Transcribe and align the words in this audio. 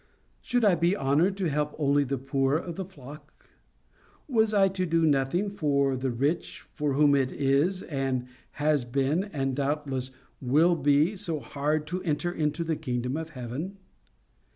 Should 0.41 0.65
I 0.65 0.73
be 0.73 0.97
honoured 0.97 1.37
to 1.37 1.45
help 1.51 1.75
only 1.77 2.03
the 2.03 2.17
poor 2.17 2.55
of 2.55 2.75
the 2.75 2.85
flock? 2.85 3.47
Was 4.27 4.51
I 4.51 4.67
to 4.69 4.87
do 4.87 5.05
nothing 5.05 5.47
for 5.51 5.95
the 5.95 6.09
rich, 6.09 6.61
for 6.73 6.93
whom 6.93 7.13
it 7.13 7.31
is, 7.31 7.83
and 7.83 8.25
has 8.53 8.83
been, 8.83 9.25
and 9.25 9.55
doubtless 9.55 10.09
will 10.41 10.75
be 10.75 11.15
so 11.15 11.39
hard 11.39 11.85
to 11.85 12.01
enter 12.01 12.31
into 12.31 12.63
the 12.63 12.75
kingdom 12.75 13.15
of 13.15 13.29
heaven? 13.29 13.77